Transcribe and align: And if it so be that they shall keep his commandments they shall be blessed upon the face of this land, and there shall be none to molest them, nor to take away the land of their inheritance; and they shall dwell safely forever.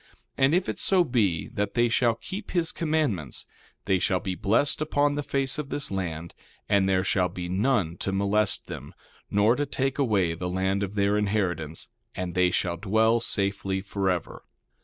And 0.35 0.55
if 0.55 0.67
it 0.67 0.79
so 0.79 1.03
be 1.03 1.47
that 1.49 1.75
they 1.75 1.87
shall 1.87 2.15
keep 2.15 2.49
his 2.49 2.71
commandments 2.71 3.45
they 3.85 3.99
shall 3.99 4.19
be 4.19 4.33
blessed 4.33 4.81
upon 4.81 5.13
the 5.13 5.21
face 5.21 5.59
of 5.59 5.69
this 5.69 5.91
land, 5.91 6.33
and 6.67 6.89
there 6.89 7.03
shall 7.03 7.29
be 7.29 7.47
none 7.47 7.97
to 7.97 8.11
molest 8.11 8.65
them, 8.65 8.95
nor 9.29 9.55
to 9.55 9.67
take 9.67 9.99
away 9.99 10.33
the 10.33 10.49
land 10.49 10.81
of 10.81 10.95
their 10.95 11.19
inheritance; 11.19 11.87
and 12.15 12.33
they 12.33 12.49
shall 12.49 12.77
dwell 12.77 13.19
safely 13.19 13.79
forever. 13.79 14.43